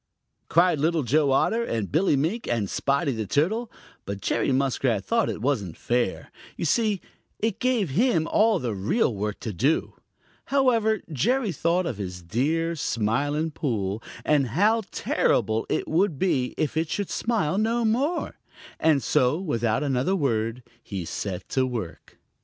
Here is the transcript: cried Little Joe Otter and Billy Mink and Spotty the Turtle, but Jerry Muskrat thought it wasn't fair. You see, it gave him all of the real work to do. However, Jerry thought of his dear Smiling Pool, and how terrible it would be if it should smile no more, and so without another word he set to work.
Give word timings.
cried 0.49 0.79
Little 0.79 1.03
Joe 1.03 1.29
Otter 1.29 1.63
and 1.63 1.91
Billy 1.91 2.15
Mink 2.15 2.47
and 2.47 2.67
Spotty 2.67 3.11
the 3.11 3.27
Turtle, 3.27 3.71
but 4.03 4.19
Jerry 4.19 4.51
Muskrat 4.51 5.05
thought 5.05 5.29
it 5.29 5.43
wasn't 5.43 5.77
fair. 5.77 6.31
You 6.57 6.65
see, 6.65 7.01
it 7.37 7.59
gave 7.59 7.91
him 7.91 8.27
all 8.27 8.55
of 8.55 8.63
the 8.63 8.73
real 8.73 9.13
work 9.13 9.39
to 9.41 9.53
do. 9.53 9.93
However, 10.45 11.01
Jerry 11.13 11.51
thought 11.51 11.85
of 11.85 11.97
his 11.97 12.23
dear 12.23 12.75
Smiling 12.75 13.51
Pool, 13.51 14.01
and 14.25 14.47
how 14.47 14.81
terrible 14.89 15.67
it 15.69 15.87
would 15.87 16.17
be 16.17 16.55
if 16.57 16.75
it 16.75 16.89
should 16.89 17.11
smile 17.11 17.59
no 17.59 17.85
more, 17.85 18.39
and 18.79 19.03
so 19.03 19.39
without 19.39 19.83
another 19.83 20.15
word 20.15 20.63
he 20.81 21.05
set 21.05 21.47
to 21.49 21.67
work. 21.67 22.17